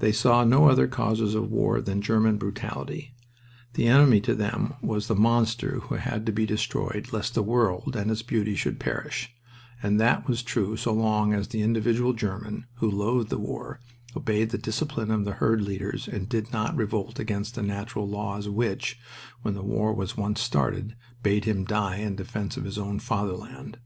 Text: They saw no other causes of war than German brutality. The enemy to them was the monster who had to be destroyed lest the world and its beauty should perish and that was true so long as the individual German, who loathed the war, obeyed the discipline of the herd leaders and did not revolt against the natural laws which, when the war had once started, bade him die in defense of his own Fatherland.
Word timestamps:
They 0.00 0.10
saw 0.10 0.42
no 0.42 0.68
other 0.68 0.88
causes 0.88 1.36
of 1.36 1.48
war 1.48 1.80
than 1.80 2.02
German 2.02 2.38
brutality. 2.38 3.14
The 3.74 3.86
enemy 3.86 4.20
to 4.22 4.34
them 4.34 4.74
was 4.82 5.06
the 5.06 5.14
monster 5.14 5.78
who 5.82 5.94
had 5.94 6.26
to 6.26 6.32
be 6.32 6.44
destroyed 6.44 7.10
lest 7.12 7.34
the 7.34 7.42
world 7.44 7.94
and 7.94 8.10
its 8.10 8.22
beauty 8.22 8.56
should 8.56 8.80
perish 8.80 9.30
and 9.80 10.00
that 10.00 10.26
was 10.26 10.42
true 10.42 10.76
so 10.76 10.92
long 10.92 11.32
as 11.32 11.46
the 11.46 11.62
individual 11.62 12.14
German, 12.14 12.66
who 12.78 12.90
loathed 12.90 13.30
the 13.30 13.38
war, 13.38 13.78
obeyed 14.16 14.50
the 14.50 14.58
discipline 14.58 15.12
of 15.12 15.24
the 15.24 15.34
herd 15.34 15.62
leaders 15.62 16.08
and 16.08 16.28
did 16.28 16.52
not 16.52 16.74
revolt 16.74 17.20
against 17.20 17.54
the 17.54 17.62
natural 17.62 18.08
laws 18.08 18.48
which, 18.48 18.98
when 19.42 19.54
the 19.54 19.62
war 19.62 19.94
had 19.96 20.16
once 20.16 20.40
started, 20.40 20.96
bade 21.22 21.44
him 21.44 21.64
die 21.64 21.98
in 21.98 22.16
defense 22.16 22.56
of 22.56 22.64
his 22.64 22.76
own 22.76 22.98
Fatherland. 22.98 23.78